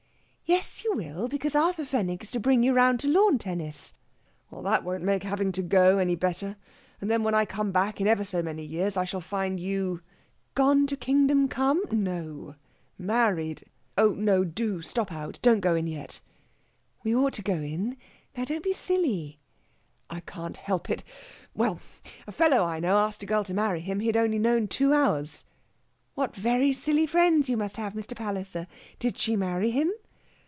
[0.59, 3.93] "Yes, you will; because Arthur Fenwick is to bring you round to lawn tennis...."
[4.51, 6.57] "That won't make having to go any better.
[6.99, 10.01] And then when I come back, in ever so many years, I shall find you...."
[10.53, 12.55] "Gone to kingdom come?" "No
[12.97, 13.63] married!...
[13.97, 16.19] Oh no, do stop out don't go in yet...."
[17.05, 17.95] "We ought to go in.
[18.35, 19.39] Now, don't be silly."
[20.09, 21.01] "I can't help it....
[21.55, 21.79] Well!
[22.27, 25.45] a fellow I know asked a girl to marry him he'd only known two hours."
[26.13, 28.17] "What very silly friends you must have, Mr.
[28.17, 28.67] Palliser!
[28.99, 29.89] Did she marry him?"